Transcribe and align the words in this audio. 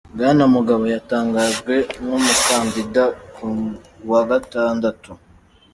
Bwana 0.13 0.43
Mugabe 0.53 0.85
yatangajwe 0.95 1.73
nk'umukandida 2.03 3.03
ku 3.33 3.45
wa 4.09 4.21
Gatandatu. 4.29 5.11